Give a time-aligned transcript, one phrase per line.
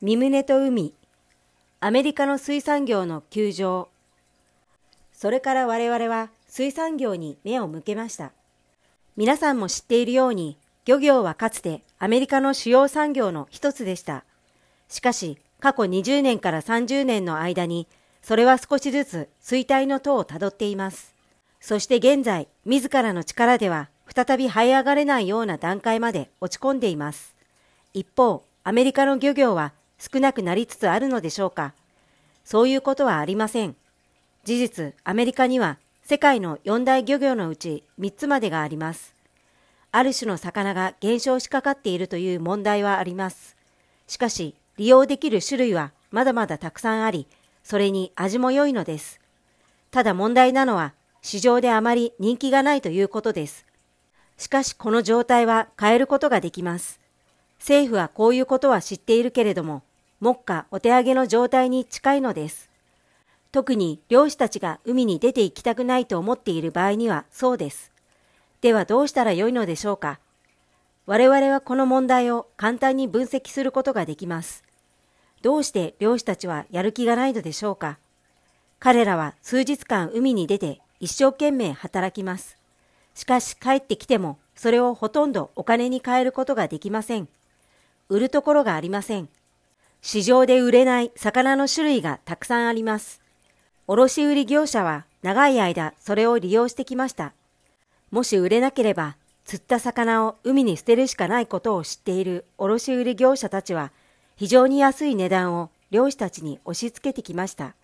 [0.00, 0.94] 三棟と海、
[1.80, 3.88] アメリカの水産業の窮状。
[5.12, 8.30] それから我々は水産業に目を向けました。
[9.16, 14.22] 皆さんも知っているように、漁業はかつてアメリカの主要産業の一つでした。
[14.88, 17.88] しかし、過去20年から30年の間に、
[18.22, 21.12] それは少しずつ衰退の塔をたどっています。
[21.60, 27.34] そして現在、自らの力では再び這い上がれないような段階まで落ち込んでいます。
[27.94, 31.74] 一方、アメリカの漁業は少なくなりつつあるのでしょうか
[32.44, 33.76] そういうことはありません。
[34.44, 39.14] 事実、アメリカには世界の四大漁業のうち3つまでがあります。
[39.90, 43.56] ある種の魚が減少しかかっているという問題はあります。
[44.06, 47.26] しかし、利用できる種類はまだまだたくさんあり、
[47.62, 49.20] それに味も良いのです。
[49.90, 53.66] ただ問題なのは、市場であまり人気がないということです。
[54.38, 57.00] しかしこの状態は変えることができます。
[57.58, 59.82] 政府はこういうことは知っているけれども、
[60.20, 62.68] 目下お手上げの状態に近いのです。
[63.52, 67.92] 特に漁師たちが海に出て行きたくないと思っている場合にはそうです。
[68.60, 70.18] ではどうしたらよいのでしょうか。
[71.06, 74.64] 我々はこの問題を簡単に分析することができます。
[75.40, 77.98] どうして漁師たちはやる気がないのでしょうか。
[78.80, 82.56] 彼らは数日間海に出て一生懸命働きます。
[83.14, 87.28] しかし帰ってきてもそれをほとんどお金に換えることができません。
[88.08, 89.28] 売るところがありません。
[90.00, 93.20] 市場で売れない魚の種類がたくさんあります。
[93.86, 97.32] 卸売業者は長い間それを利用してきました。
[98.10, 103.92] もし売れなければ、釣った魚を海に捨てるしかないことを知っている卸売業者たちは、
[104.36, 107.74] 非常に安い値段を漁師たちに押し付けてきました。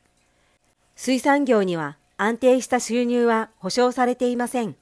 [0.94, 4.76] 水産業には安定した収入は保証されていません。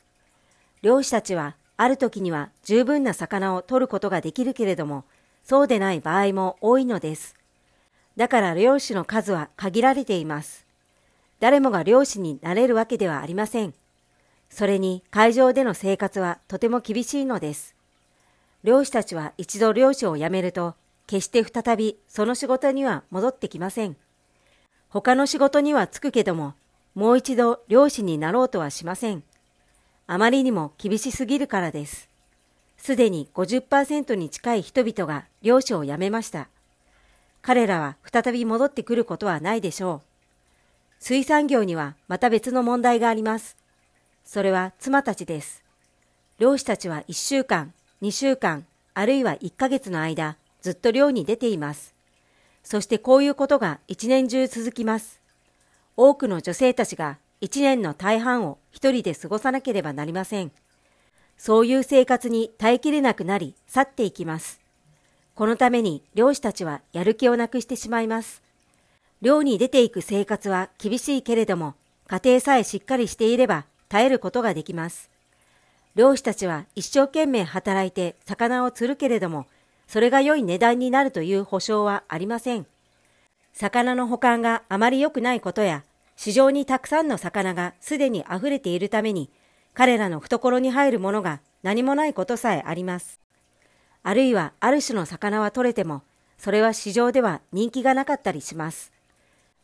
[0.83, 5.05] 漁師たちはある時には十分な魚を取ることができるけれども、
[5.45, 7.35] そうでない場合も多いのです。
[8.17, 10.67] だから漁師の数は限られています。
[11.41, 13.75] 誰もが漁師になれるわけではありません。
[14.51, 17.75] それに海上での生活はとても厳しいのです。
[18.65, 20.75] 漁師たちは一度漁師を辞めると、
[21.07, 23.97] 決して再びその仕事には戻ってきません。
[24.89, 26.55] 他の仕事には就くけども、
[26.95, 29.23] もう一度漁師になろうとはしません。
[30.07, 32.12] あまりにも厳しすぎるからです。
[32.83, 36.49] すでに50%に近い人々が漁師を辞めました。
[37.41, 40.09] 彼らは再び戻ってくることはないでしょう。
[40.99, 43.57] 水産業にはまた別の問題があります。
[44.25, 45.63] それは妻たちです。
[46.41, 47.73] 漁師たちは1週間、
[48.03, 51.95] 2週間、あるいは1ヶ月の間、ずっと漁に出ています。
[52.65, 55.21] そしてこういうことが一年中続きます。
[55.97, 60.51] 多くの女性たちが一年の大半を一人で過ごさなければなりません。
[61.45, 64.61] そういう生活に耐えきれなくなり去っていきます。
[65.35, 68.45] このために漁師たちはやる気をなくしてしまいます。
[69.23, 71.75] 漁に出ていく生活は厳しいけれども、
[72.07, 75.11] 家庭さえしっかりしていれば耐えることができます。
[75.97, 79.49] 漁師たちは一生懸命働いて魚を釣るけれども、
[79.89, 82.67] それが良い値段になるという保証はありません。
[83.53, 85.83] 魚の保管があまり良くないことや、
[86.15, 89.29] 市場にたくさんの魚がすでに溢れているために、
[89.75, 93.21] 彼らの懐に入るものが何もないことさえあります。
[94.03, 96.03] あるいはある種の魚は取れても、
[96.39, 98.93] それは市場では人気がなかったりします。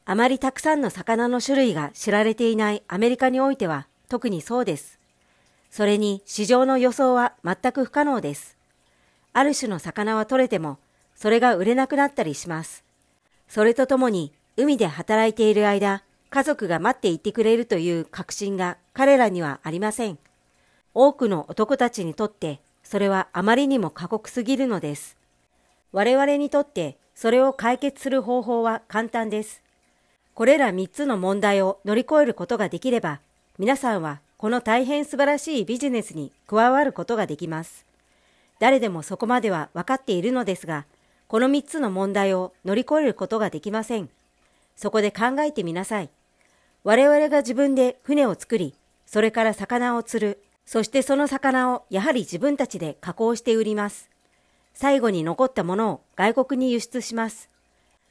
[0.04, 4.98] あまりたくさんの魚の種類が知られていないアメリカにおいては、特にそうです。
[5.70, 8.56] それに市場の予想は全く不可能です。
[9.34, 10.78] ある種の魚は取れても、
[11.14, 12.84] それが売れなくなったりします。
[13.48, 20.18] それとともに、海で働いている間、家族が待っていてくれるという確信が彼らにはありません。
[20.94, 25.16] 多くの男たちにとって、それはあまりにも過酷すぎるのです。
[25.92, 29.62] 我々にとって、それを解決する方法は簡単です。
[30.34, 33.20] これら3つの問題を乗り越えることができれば、
[33.58, 37.84] 皆さんはこの大変素晴らしいビジネスに加わることができます。
[38.60, 40.84] 誰でもそこまでは分かっているのですが、
[41.26, 44.08] この3つの問題を乗り越えることができません。
[44.76, 46.10] そこで考えてみなさい。
[46.84, 48.74] 我々が自分で船を作り、
[49.06, 54.10] それから魚を釣る、そしてその魚をやはり自分たちで加工して売ります。
[54.74, 57.48] 最後に残ったものを外国に輸出します。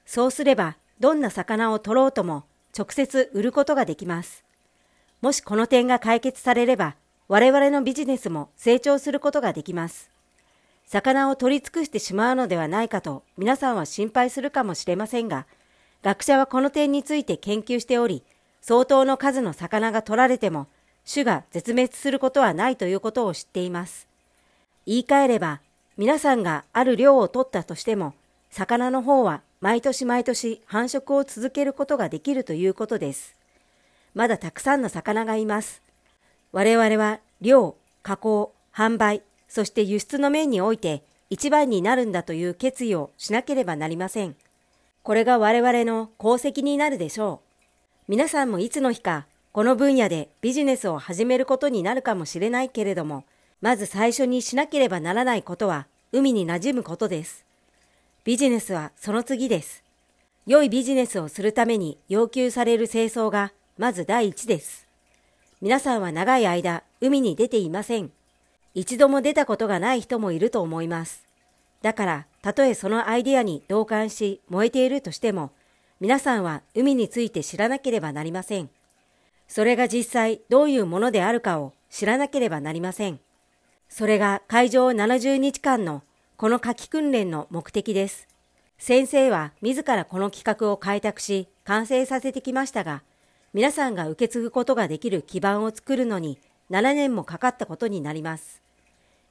[0.05, 2.45] そうすれば、どんな魚を取ろうとも
[2.77, 4.43] 直接売ることができます。
[5.21, 6.95] もしこの点が解決されれば、
[7.27, 10.11] 我々のビジネスも成長することができます。
[10.85, 15.45] 魚を取り尽くしてしまうのではないかと皆さんは心配するかもしれませんが、
[16.01, 18.23] 学者はこの点について研究しており、
[18.67, 20.67] 相当の数の魚が取られても、
[21.09, 24.09] 種が絶滅することはないということを知っています。
[24.85, 25.61] 言い換えれば、
[25.95, 28.13] 皆さんがある量を取ったとしても、
[28.51, 33.37] 魚の方は毎年毎年繁殖を続けることができるということです。
[34.13, 35.81] まだたくさんの魚がいます。
[36.51, 44.35] 我々は量、加工、販売、そして輸出の面において一番になるんだという決意をしなければなりません。
[45.03, 47.46] これが我々の功績になるでしょう。
[48.09, 53.25] 皆さんもいつの日かこの分野でビジネスを始めることになるかもしれないけれども、
[53.59, 57.43] まず最初にしなければならないことは海に馴染むことです。
[58.23, 59.83] ビジネスはその次です。
[60.45, 64.87] 良いビジネスをするために要求される清掃がまず第一です。
[65.59, 68.11] 皆さんは長い間海に出ていません。
[68.73, 71.25] 一度も出たことがない人もいると思います。
[71.81, 75.51] だから、たとえそのアイデアに同感し燃えているとしても、
[75.99, 78.69] 皆さんは海について知らなければなりません。
[79.47, 83.19] それが実際どういうものであるかを知らなければなりません。
[83.89, 86.03] それが海上70日間の
[86.35, 88.27] この夏季訓練の目的です。
[88.77, 93.01] 先生は自らこの企画を開拓し完成させてきましたが、
[93.53, 96.37] 皆さんが受け継ぐことができる基盤を作るのに
[96.69, 98.61] 7年もかかったことになります。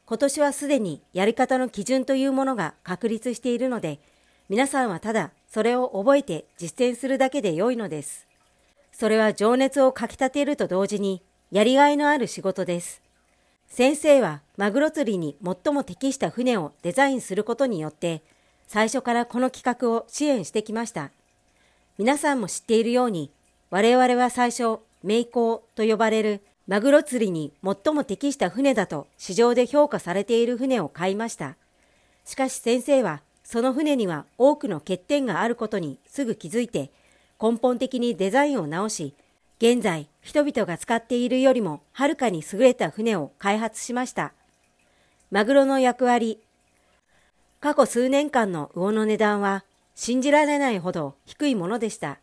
[0.06, 4.00] 今年はすでにやり方の基準というものが確立しているので、
[4.48, 8.26] 皆さんはただそれを覚えて実践するだけで良いのです。
[8.92, 13.02] それは情熱をかき立てると同時にやりがいのある仕事です。
[13.68, 18.22] 先生はマグロ釣りに最も適した船をデザインすることによって
[18.66, 21.10] 最初からこの企画を支援してきました。
[21.98, 23.30] 皆さんも知っているように
[23.70, 31.56] 我々は最初、名工と呼ばれるマグロ釣りに最も適した船だと市場で評価されている船を買いました。
[32.24, 36.90] しかし先生はその船には多くの欠点があることにすぐ気づいて
[37.40, 39.14] 根本的にデザインを直し
[39.58, 44.32] 現在人々が使っているよりもはるかに優れた船を開発しました。
[45.30, 46.40] マグロの役割。
[47.60, 49.64] 過去数年間の魚の値段は
[49.94, 52.18] 信じられないほど低いものでした。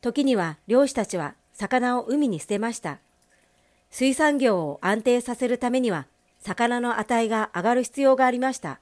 [0.00, 3.00] 時には漁師たちは魚を海に捨てました。
[3.90, 6.06] 水産業を安定させるためには
[6.40, 8.80] 魚の値が上がる必要がありました。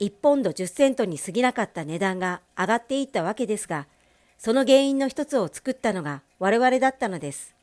[0.00, 3.86] 1ポンド10セントに過ぎなかった値段が上がっていったわけですが、
[4.38, 7.54] その原因の一つを作ったのが我々だったのです。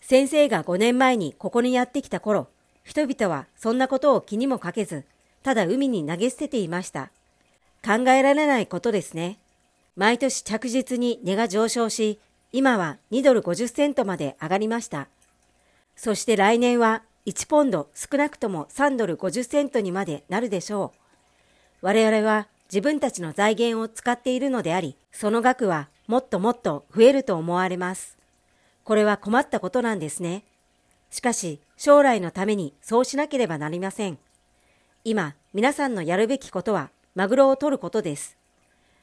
[0.00, 2.48] 先生が5年前にここにやってきた頃、
[2.84, 5.04] 人々はそんなことを気にもかけず、
[5.42, 7.10] ただ海に投げ捨てていました。
[7.84, 9.38] 考えられないことですね。
[9.94, 12.18] 毎年着実に値が上昇し、
[12.50, 15.08] 今は2ドル50セントまで上がりました。
[15.96, 21.07] そして来年は1ポンド少なくとも3ドル50セントにまでなるでしょう。
[21.80, 28.18] 我々は自分たちの財源を使っているのであり、その額はもっともっと増えると思われます。
[28.84, 30.44] これは困ったことなんですね。
[31.10, 34.18] しかし、将来のためにそうしなければなりません。
[35.04, 38.36] 今、皆さんのやるべきことは、マグロを取ることです。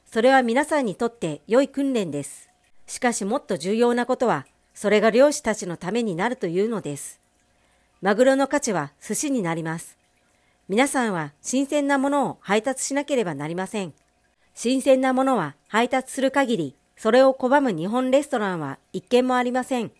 [0.04, 2.48] それは皆さんにとって良い訓練です。
[2.86, 7.20] しかしもっと重要なことは、それが漁師たちのためになるというのです。
[8.02, 9.96] マグロの価値は寿司になります。
[10.68, 13.94] 皆さんは新鮮なものを配達しなければなりません。
[14.52, 19.92] 新鮮なものは配達する限りそれを拒む日本レストランは一軒もありません。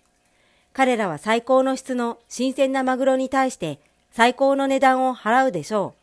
[0.72, 3.78] 彼らは最高の質の新鮮なマグロに対して
[4.10, 5.94] 最高の値段を払うでしょ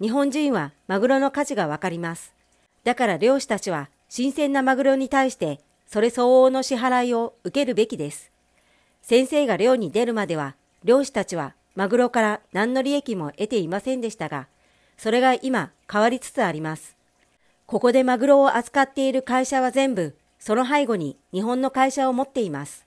[0.00, 0.02] う。
[0.02, 2.34] 日本人はマグロの価値がわかります。
[2.82, 8.32] だから漁師たちは新鮮なマグロに対してそれ相応の支払いを受けるべきです。
[9.02, 14.48] 先生が漁に出るまでは漁師たちはマグロから何の利益も得ていませんでしたが、
[14.96, 16.96] それが今変わりつつあります。
[17.66, 22.86] ここでマグロを扱っている会社は全部、その背後に日本の会社を持っています。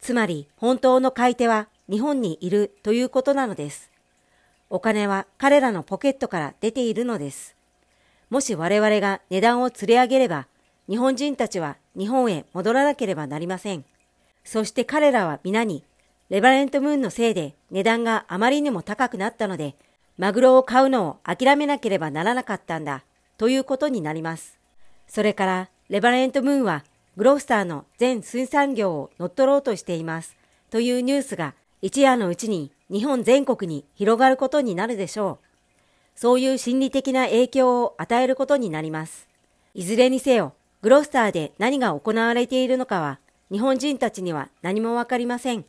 [0.00, 3.90] つまり、本当の買い手は日本にいるということなのです。
[4.70, 7.56] お金は彼らのポケットから出ているのです。
[8.30, 10.46] もし我々が値段を釣り上げれば、
[10.88, 13.84] 日本人たちは日本へ戻らなければなりません。
[14.44, 15.84] そして彼らは皆に、
[16.30, 19.74] レバレントムーンのせいで値段があまりにも高くなったので、
[20.18, 23.04] マグロを買うのを諦めなければならなかったんだ。
[23.38, 24.58] ということになります。
[25.08, 26.84] それから、レバレントムーンは
[27.16, 30.36] グロースターの全水産業を乗っ取ろうとしています
[30.70, 35.46] というニュースが一夜のうちに日本全国に広がることになるでしょう。
[36.14, 39.28] そういう心理的な影響を与えることになります。
[39.74, 43.18] いずれにせよ、グロスターで何が行われているのかは
[43.50, 45.64] 日本人たちには何もわかりません。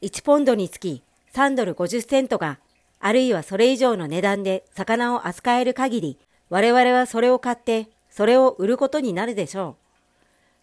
[0.00, 1.02] 1ポンドにつき
[1.34, 2.60] 3ドル50セントが
[3.00, 6.18] あるいはそれ以上の値段で魚を扱える限り
[6.50, 9.84] 我々はそれを買って、それを売ることになるでしょう。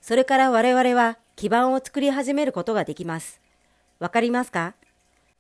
[0.02, 3.40] それから我々は基盤を作り始めることができます。
[4.00, 4.74] わかりますか？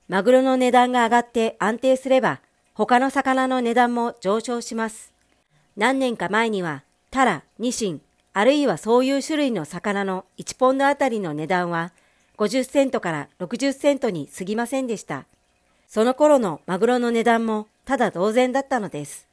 [0.07, 2.41] マグロの値段が上がって安定すれば、
[2.75, 5.13] 他の魚の値段も上昇します。
[5.75, 8.01] 何年か前には、タラ、ニシン、
[8.33, 11.91] あるいはそういう種類の魚の1ポンドあたりの値段は
[12.37, 15.25] 50セントから60セントに過ぎませんでした。
[15.87, 19.27] その頃のマグロの値段もただ同然だったのです。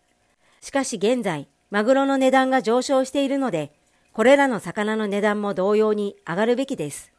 [0.60, 3.72] しかし現在、マグロの値段が上昇しているので、
[4.12, 7.10] これらの魚の値段も同様に上がるべきです。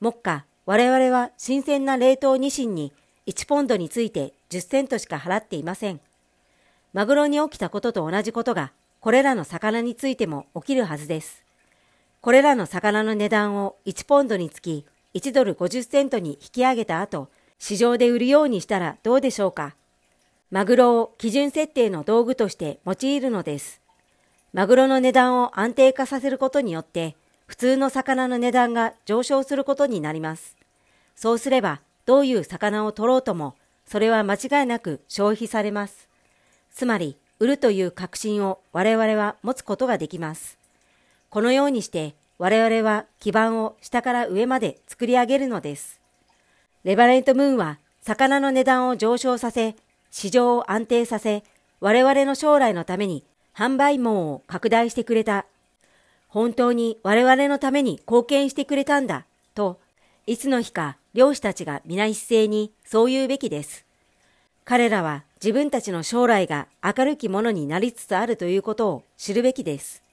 [0.00, 2.92] 目下、我々は新鮮な冷凍ニシンに
[3.26, 6.00] 1ポンドについて10セントしか払っていません。
[6.92, 11.44] マグロに起きたことと同じことが、これらの魚についても起きるはずです。
[12.20, 17.28] これらの魚の値段を1ポンドにつき1ドル50セントに引き上げた後、
[17.58, 19.74] 市場で売るようにしたらどうでしょうか？
[20.50, 23.80] マグロを基準設定の道具として用いるのです。
[24.52, 27.16] マグロの値段を安定化させることによって、
[27.46, 30.56] 普通の魚の値段が上昇することになります。
[31.14, 33.54] そうすれば、どういう魚を取ろうとも、
[33.86, 36.08] それは間違いなく消費されます。
[36.72, 40.58] つまり、売るという確信を我々は持つことができます。
[41.30, 46.00] このようにして我々は基盤を下から上まで作り上げるのです。
[46.82, 49.76] レバレントムーンは魚の値段を上昇させ、
[50.10, 51.42] 市場を安定させ、
[51.80, 53.24] 我々の将来のために
[53.54, 55.46] 販売網を拡大してくれた。
[56.28, 59.24] 本当に我々のために貢献してくれたんだ、
[59.54, 59.78] と、
[60.26, 63.84] いつの日か漁師たちが皆一斉にそう言うべきです。
[64.64, 70.03] 彼らは自分たちの将来が明るきものになりつつあるということを知るべきです。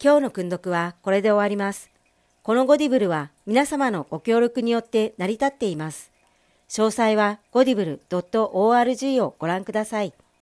[0.00, 1.90] 今日の訓読はこれで終わります。
[2.44, 6.12] このゴディブルは皆様のご協力によって成り立っています。
[6.68, 10.14] 詳細はゴディブル .org をご覧ください。